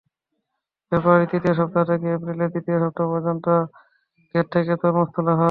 [0.91, 3.45] ফেব্রুয়ারির তৃতীয় সপ্তাহ থেকে এপ্রিলের দ্বিতীয় সপ্তাহ পর্যন্ত
[4.35, 5.39] খেত থেকে তরমুজ তোলা হয়।